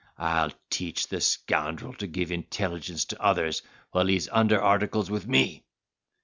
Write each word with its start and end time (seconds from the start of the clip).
I'll 0.17 0.49
teach 0.71 1.09
the 1.09 1.21
scoundrel 1.21 1.93
to 1.97 2.07
give 2.07 2.31
intelligence 2.31 3.05
to 3.05 3.21
others 3.21 3.61
while 3.91 4.07
he 4.07 4.15
is 4.15 4.27
under 4.33 4.59
articles 4.59 5.11
with 5.11 5.27
me." 5.27 5.63